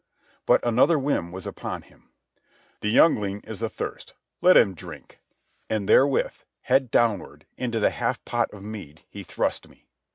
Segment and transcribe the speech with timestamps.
[0.47, 2.09] But another whim was upon him.
[2.79, 4.15] "The youngling is a thirst.
[4.41, 5.19] Let him drink."
[5.69, 9.85] And therewith, head downward, into the half pot of mead he thrust me.